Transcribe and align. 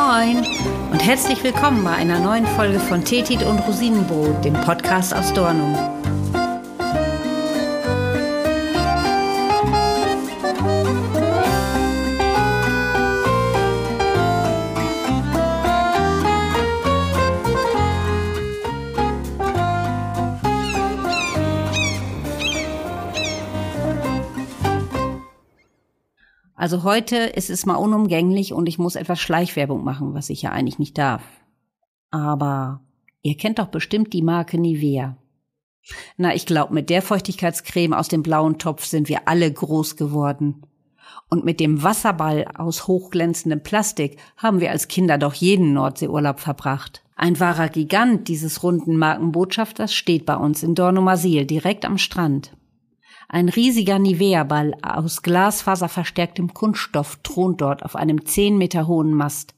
Moin 0.00 0.38
und 0.90 1.04
herzlich 1.04 1.44
willkommen 1.44 1.84
bei 1.84 1.90
einer 1.90 2.20
neuen 2.20 2.46
Folge 2.46 2.80
von 2.80 3.04
Tetit 3.04 3.42
und 3.42 3.58
Rosinenbrot, 3.58 4.42
dem 4.42 4.54
Podcast 4.54 5.14
aus 5.14 5.30
Dornum. 5.34 5.99
Also 26.60 26.82
heute 26.82 27.16
ist 27.16 27.48
es 27.48 27.64
mal 27.64 27.76
unumgänglich 27.76 28.52
und 28.52 28.68
ich 28.68 28.78
muss 28.78 28.94
etwas 28.94 29.18
Schleichwerbung 29.18 29.82
machen, 29.82 30.12
was 30.12 30.28
ich 30.28 30.42
ja 30.42 30.50
eigentlich 30.50 30.78
nicht 30.78 30.98
darf. 30.98 31.22
Aber 32.10 32.82
ihr 33.22 33.34
kennt 33.38 33.58
doch 33.58 33.68
bestimmt 33.68 34.12
die 34.12 34.20
Marke 34.20 34.58
Nivea. 34.58 35.16
Na, 36.18 36.34
ich 36.34 36.44
glaube, 36.44 36.74
mit 36.74 36.90
der 36.90 37.00
Feuchtigkeitscreme 37.00 37.94
aus 37.94 38.08
dem 38.08 38.22
blauen 38.22 38.58
Topf 38.58 38.84
sind 38.84 39.08
wir 39.08 39.26
alle 39.26 39.50
groß 39.50 39.96
geworden. 39.96 40.66
Und 41.30 41.46
mit 41.46 41.60
dem 41.60 41.82
Wasserball 41.82 42.44
aus 42.54 42.86
hochglänzendem 42.86 43.62
Plastik 43.62 44.18
haben 44.36 44.60
wir 44.60 44.70
als 44.70 44.86
Kinder 44.86 45.16
doch 45.16 45.32
jeden 45.32 45.72
Nordseeurlaub 45.72 46.40
verbracht. 46.40 47.02
Ein 47.16 47.40
wahrer 47.40 47.70
Gigant 47.70 48.28
dieses 48.28 48.62
runden 48.62 48.98
Markenbotschafters 48.98 49.94
steht 49.94 50.26
bei 50.26 50.36
uns 50.36 50.62
in 50.62 50.74
Dornumasil 50.74 51.46
direkt 51.46 51.86
am 51.86 51.96
Strand. 51.96 52.52
Ein 53.32 53.48
riesiger 53.48 54.00
Nivea-Ball 54.00 54.74
aus 54.82 55.22
glasfaserverstärktem 55.22 56.52
Kunststoff 56.52 57.20
thront 57.22 57.60
dort 57.60 57.84
auf 57.84 57.94
einem 57.94 58.26
zehn 58.26 58.58
Meter 58.58 58.88
hohen 58.88 59.14
Mast. 59.14 59.54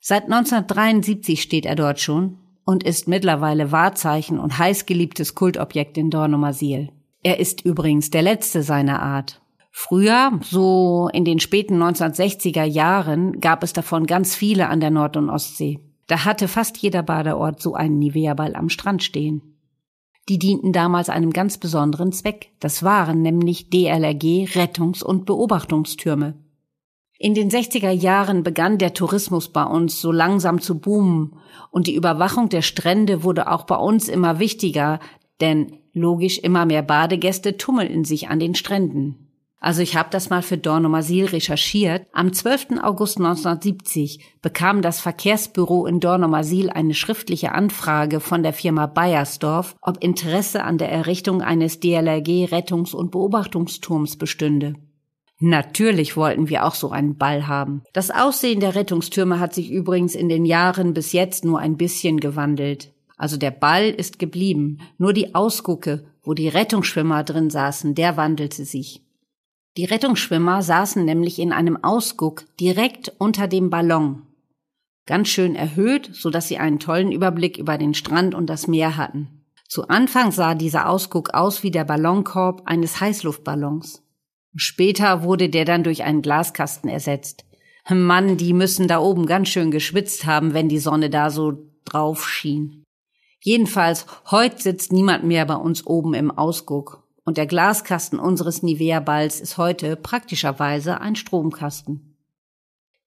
Seit 0.00 0.24
1973 0.24 1.42
steht 1.42 1.66
er 1.66 1.74
dort 1.74 2.00
schon 2.00 2.38
und 2.64 2.82
ist 2.82 3.08
mittlerweile 3.08 3.72
Wahrzeichen 3.72 4.38
und 4.38 4.56
heißgeliebtes 4.56 5.34
Kultobjekt 5.34 5.98
in 5.98 6.08
Dornumasil. 6.08 6.92
Er 7.22 7.38
ist 7.38 7.62
übrigens 7.62 8.08
der 8.08 8.22
letzte 8.22 8.62
seiner 8.62 9.02
Art. 9.02 9.42
Früher, 9.70 10.40
so 10.40 11.10
in 11.12 11.26
den 11.26 11.40
späten 11.40 11.80
1960er 11.80 12.64
Jahren, 12.64 13.38
gab 13.38 13.62
es 13.62 13.74
davon 13.74 14.06
ganz 14.06 14.34
viele 14.34 14.68
an 14.68 14.80
der 14.80 14.90
Nord- 14.90 15.18
und 15.18 15.28
Ostsee. 15.28 15.78
Da 16.06 16.24
hatte 16.24 16.48
fast 16.48 16.78
jeder 16.78 17.02
Badeort 17.02 17.60
so 17.60 17.74
einen 17.74 17.98
Nivea-Ball 17.98 18.56
am 18.56 18.70
Strand 18.70 19.02
stehen. 19.02 19.42
Die 20.30 20.38
dienten 20.38 20.72
damals 20.72 21.08
einem 21.08 21.32
ganz 21.32 21.58
besonderen 21.58 22.12
Zweck. 22.12 22.52
Das 22.60 22.84
waren 22.84 23.20
nämlich 23.20 23.68
DLRG 23.68 24.46
Rettungs- 24.54 25.02
und 25.02 25.26
Beobachtungstürme. 25.26 26.34
In 27.18 27.34
den 27.34 27.50
60er 27.50 27.90
Jahren 27.90 28.44
begann 28.44 28.78
der 28.78 28.94
Tourismus 28.94 29.48
bei 29.48 29.64
uns 29.64 30.00
so 30.00 30.12
langsam 30.12 30.60
zu 30.60 30.78
boomen 30.78 31.36
und 31.72 31.88
die 31.88 31.96
Überwachung 31.96 32.48
der 32.48 32.62
Strände 32.62 33.24
wurde 33.24 33.50
auch 33.50 33.64
bei 33.64 33.74
uns 33.74 34.08
immer 34.08 34.38
wichtiger, 34.38 35.00
denn 35.40 35.72
logisch 35.92 36.38
immer 36.38 36.64
mehr 36.64 36.82
Badegäste 36.82 37.56
tummelten 37.56 38.04
sich 38.04 38.28
an 38.28 38.38
den 38.38 38.54
Stränden. 38.54 39.29
Also 39.60 39.82
ich 39.82 39.94
habe 39.94 40.08
das 40.10 40.30
mal 40.30 40.40
für 40.40 40.56
Dornumasil 40.56 41.26
recherchiert. 41.26 42.06
Am 42.12 42.32
12. 42.32 42.78
August 42.82 43.18
1970 43.18 44.24
bekam 44.40 44.80
das 44.80 45.00
Verkehrsbüro 45.00 45.84
in 45.84 46.00
Dornumasil 46.00 46.70
eine 46.70 46.94
schriftliche 46.94 47.52
Anfrage 47.52 48.20
von 48.20 48.42
der 48.42 48.54
Firma 48.54 48.86
Bayersdorf, 48.86 49.76
ob 49.82 50.02
Interesse 50.02 50.64
an 50.64 50.78
der 50.78 50.90
Errichtung 50.90 51.42
eines 51.42 51.78
DLRG 51.78 52.46
Rettungs- 52.50 52.94
und 52.94 53.10
Beobachtungsturms 53.10 54.16
bestünde. 54.16 54.76
Natürlich 55.40 56.16
wollten 56.16 56.48
wir 56.48 56.64
auch 56.64 56.74
so 56.74 56.90
einen 56.90 57.18
Ball 57.18 57.46
haben. 57.46 57.82
Das 57.92 58.10
Aussehen 58.10 58.60
der 58.60 58.74
Rettungstürme 58.74 59.40
hat 59.40 59.54
sich 59.54 59.70
übrigens 59.70 60.14
in 60.14 60.30
den 60.30 60.46
Jahren 60.46 60.94
bis 60.94 61.12
jetzt 61.12 61.44
nur 61.44 61.58
ein 61.58 61.76
bisschen 61.76 62.18
gewandelt. 62.18 62.92
Also 63.18 63.36
der 63.36 63.50
Ball 63.50 63.90
ist 63.90 64.18
geblieben, 64.18 64.78
nur 64.96 65.12
die 65.12 65.34
Ausgucke, 65.34 66.06
wo 66.22 66.32
die 66.32 66.48
Rettungsschwimmer 66.48 67.24
drin 67.24 67.50
saßen, 67.50 67.94
der 67.94 68.16
wandelte 68.16 68.64
sich. 68.64 69.02
Die 69.76 69.84
Rettungsschwimmer 69.84 70.62
saßen 70.62 71.04
nämlich 71.04 71.38
in 71.38 71.52
einem 71.52 71.82
Ausguck 71.82 72.44
direkt 72.58 73.12
unter 73.18 73.46
dem 73.46 73.70
Ballon. 73.70 74.26
Ganz 75.06 75.28
schön 75.28 75.54
erhöht, 75.54 76.10
so 76.12 76.30
dass 76.30 76.48
sie 76.48 76.58
einen 76.58 76.78
tollen 76.78 77.12
Überblick 77.12 77.56
über 77.56 77.78
den 77.78 77.94
Strand 77.94 78.34
und 78.34 78.46
das 78.46 78.66
Meer 78.66 78.96
hatten. 78.96 79.44
Zu 79.68 79.88
Anfang 79.88 80.32
sah 80.32 80.54
dieser 80.54 80.88
Ausguck 80.88 81.34
aus 81.34 81.62
wie 81.62 81.70
der 81.70 81.84
Ballonkorb 81.84 82.62
eines 82.64 83.00
Heißluftballons. 83.00 84.02
Später 84.56 85.22
wurde 85.22 85.48
der 85.48 85.64
dann 85.64 85.84
durch 85.84 86.02
einen 86.02 86.22
Glaskasten 86.22 86.90
ersetzt. 86.90 87.44
Mann, 87.88 88.36
die 88.36 88.52
müssen 88.52 88.88
da 88.88 88.98
oben 88.98 89.26
ganz 89.26 89.48
schön 89.48 89.70
geschwitzt 89.70 90.26
haben, 90.26 90.54
wenn 90.54 90.68
die 90.68 90.78
Sonne 90.78 91.10
da 91.10 91.30
so 91.30 91.52
drauf 91.84 92.28
schien. 92.28 92.84
Jedenfalls, 93.40 94.06
heute 94.30 94.60
sitzt 94.60 94.92
niemand 94.92 95.24
mehr 95.24 95.46
bei 95.46 95.54
uns 95.54 95.86
oben 95.86 96.14
im 96.14 96.30
Ausguck 96.30 97.04
und 97.24 97.36
der 97.36 97.46
Glaskasten 97.46 98.18
unseres 98.18 98.62
Nivea-Balls 98.62 99.40
ist 99.40 99.58
heute 99.58 99.96
praktischerweise 99.96 101.00
ein 101.00 101.16
Stromkasten. 101.16 102.16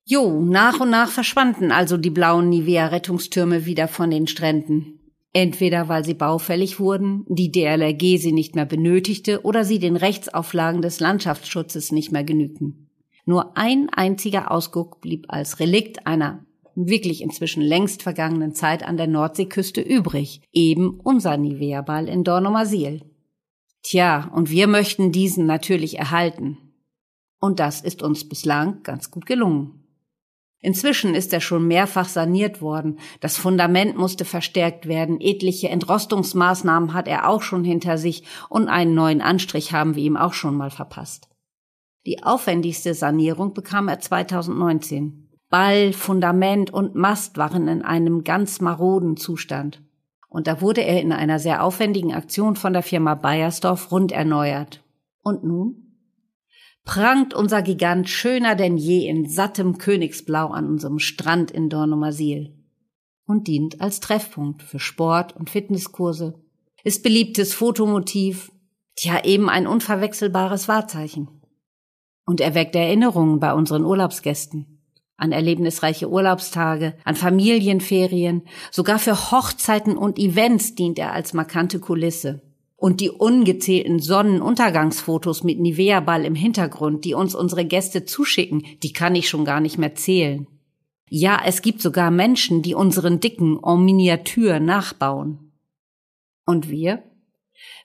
Jo, 0.05 0.41
nach 0.41 0.81
und 0.81 0.89
nach 0.89 1.09
verschwanden 1.09 1.71
also 1.71 1.97
die 1.97 2.09
blauen 2.09 2.49
Nivea-Rettungstürme 2.49 3.65
wieder 3.65 3.87
von 3.87 4.11
den 4.11 4.27
Stränden. 4.27 4.99
Entweder 5.31 5.87
weil 5.87 6.03
sie 6.03 6.13
baufällig 6.13 6.79
wurden, 6.79 7.25
die 7.27 7.51
DLRG 7.51 8.17
sie 8.19 8.33
nicht 8.33 8.53
mehr 8.53 8.65
benötigte 8.65 9.43
oder 9.43 9.63
sie 9.63 9.79
den 9.79 9.95
Rechtsauflagen 9.95 10.81
des 10.81 10.99
Landschaftsschutzes 10.99 11.91
nicht 11.91 12.11
mehr 12.11 12.23
genügten. 12.23 12.89
Nur 13.25 13.57
ein 13.57 13.89
einziger 13.89 14.51
Ausguck 14.51 14.99
blieb 14.99 15.25
als 15.29 15.59
Relikt 15.59 16.05
einer 16.05 16.45
wirklich 16.75 17.21
inzwischen 17.21 17.61
längst 17.61 18.03
vergangenen 18.03 18.53
Zeit 18.53 18.83
an 18.83 18.97
der 18.97 19.07
Nordseeküste 19.07 19.81
übrig, 19.81 20.41
eben 20.51 20.99
unser 20.99 21.37
Nivea-Ball 21.37 22.07
in 22.07 22.23
Dornumasil. 22.23 23.01
Tja, 23.83 24.31
und 24.33 24.49
wir 24.49 24.67
möchten 24.67 25.11
diesen 25.11 25.45
natürlich 25.45 25.99
erhalten. 25.99 26.57
Und 27.39 27.59
das 27.59 27.81
ist 27.81 28.01
uns 28.01 28.27
bislang 28.27 28.81
ganz 28.83 29.11
gut 29.11 29.25
gelungen. 29.25 29.83
Inzwischen 30.59 31.13
ist 31.13 31.33
er 31.33 31.41
schon 31.41 31.67
mehrfach 31.67 32.07
saniert 32.07 32.61
worden, 32.61 32.97
das 33.19 33.35
Fundament 33.35 33.97
musste 33.97 34.23
verstärkt 34.23 34.87
werden, 34.87 35.19
etliche 35.19 35.67
Entrostungsmaßnahmen 35.67 36.93
hat 36.93 37.09
er 37.09 37.27
auch 37.27 37.41
schon 37.41 37.65
hinter 37.65 37.97
sich 37.97 38.23
und 38.47 38.69
einen 38.69 38.93
neuen 38.93 39.19
Anstrich 39.19 39.73
haben 39.73 39.97
wir 39.97 40.03
ihm 40.03 40.15
auch 40.15 40.31
schon 40.31 40.55
mal 40.55 40.71
verpasst. 40.71 41.27
Die 42.05 42.23
aufwendigste 42.23 42.93
Sanierung 42.93 43.53
bekam 43.53 43.89
er 43.89 43.99
2019. 43.99 45.29
Ball, 45.49 45.91
Fundament 45.91 46.71
und 46.71 46.95
Mast 46.95 47.37
waren 47.37 47.67
in 47.67 47.81
einem 47.81 48.23
ganz 48.23 48.61
maroden 48.61 49.17
Zustand. 49.17 49.81
Und 50.33 50.47
da 50.47 50.61
wurde 50.61 50.81
er 50.81 50.99
in 50.99 51.11
einer 51.11 51.37
sehr 51.37 51.63
aufwendigen 51.63 52.11
Aktion 52.11 52.55
von 52.55 52.73
der 52.73 52.81
Firma 52.81 53.13
Bayersdorf 53.13 53.91
rund 53.91 54.11
erneuert. 54.11 54.83
Und 55.21 55.43
nun? 55.43 55.95
Prangt 56.83 57.35
unser 57.35 57.61
Gigant 57.61 58.09
schöner 58.09 58.55
denn 58.55 58.75
je 58.75 59.07
in 59.07 59.29
sattem 59.29 59.77
Königsblau 59.77 60.47
an 60.47 60.65
unserem 60.65 60.97
Strand 60.97 61.51
in 61.51 61.69
Dornumasil 61.69 62.51
und 63.27 63.47
dient 63.47 63.79
als 63.79 63.99
Treffpunkt 63.99 64.63
für 64.63 64.79
Sport- 64.79 65.35
und 65.35 65.51
Fitnesskurse, 65.51 66.33
ist 66.83 67.03
beliebtes 67.03 67.53
Fotomotiv, 67.53 68.51
tja 68.95 69.23
eben 69.23 69.49
ein 69.49 69.67
unverwechselbares 69.67 70.67
Wahrzeichen. 70.67 71.27
Und 72.25 72.41
erweckt 72.41 72.75
Erinnerungen 72.75 73.39
bei 73.39 73.53
unseren 73.53 73.85
Urlaubsgästen 73.85 74.72
an 75.17 75.31
erlebnisreiche 75.31 76.09
Urlaubstage, 76.09 76.95
an 77.03 77.15
Familienferien, 77.15 78.43
sogar 78.71 78.99
für 78.99 79.31
Hochzeiten 79.31 79.97
und 79.97 80.19
Events 80.19 80.75
dient 80.75 80.99
er 80.99 81.13
als 81.13 81.33
markante 81.33 81.79
Kulisse. 81.79 82.41
Und 82.75 82.99
die 82.99 83.09
ungezählten 83.09 83.99
Sonnenuntergangsfotos 83.99 85.43
mit 85.43 85.59
Nivea-Ball 85.59 86.25
im 86.25 86.35
Hintergrund, 86.35 87.05
die 87.05 87.13
uns 87.13 87.33
unsere 87.33 87.63
Gäste 87.63 88.03
zuschicken, 88.03 88.63
die 88.83 88.91
kann 88.91 89.15
ich 89.15 89.29
schon 89.29 89.45
gar 89.45 89.61
nicht 89.61 89.77
mehr 89.77 89.95
zählen. 89.95 90.47
Ja, 91.09 91.39
es 91.45 91.61
gibt 91.61 91.81
sogar 91.81 92.11
Menschen, 92.11 92.61
die 92.61 92.73
unseren 92.73 93.19
Dicken 93.19 93.59
en 93.63 93.85
Miniatur 93.85 94.59
nachbauen. 94.59 95.53
Und 96.45 96.69
wir? 96.69 97.03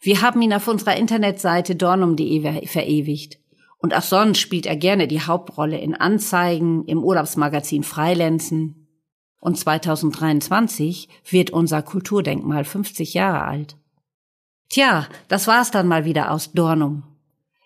Wir 0.00 0.23
haben 0.23 0.43
ihn 0.43 0.52
auf 0.52 0.67
unserer 0.67 0.97
Internetseite 0.97 1.76
dornum.de 1.76 2.67
verewigt. 2.67 3.38
Und 3.78 3.94
auch 3.94 4.02
sonst 4.02 4.38
spielt 4.38 4.66
er 4.66 4.76
gerne 4.76 5.06
die 5.06 5.22
Hauptrolle 5.22 5.78
in 5.78 5.94
Anzeigen, 5.94 6.84
im 6.86 7.02
Urlaubsmagazin 7.02 7.84
Freilenzen. 7.84 8.88
Und 9.40 9.56
2023 9.56 11.08
wird 11.30 11.50
unser 11.50 11.82
Kulturdenkmal 11.82 12.64
50 12.64 13.14
Jahre 13.14 13.42
alt. 13.42 13.76
Tja, 14.69 15.06
das 15.28 15.46
war's 15.46 15.70
dann 15.70 15.86
mal 15.86 16.04
wieder 16.04 16.32
aus 16.32 16.52
Dornum. 16.52 17.04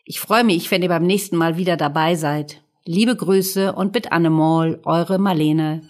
Ich 0.05 0.21
freue 0.21 0.45
mich, 0.45 0.71
wenn 0.71 0.83
ihr 0.83 0.89
beim 0.89 1.07
nächsten 1.07 1.37
Mal 1.37 1.57
wieder 1.57 1.77
dabei 1.77 2.15
seid. 2.15 2.63
Liebe 2.85 3.17
Grüße 3.17 3.73
und 3.73 3.95
mit 3.95 4.13
Annemol, 4.13 4.81
eure 4.85 5.19
Marlene. 5.19 5.83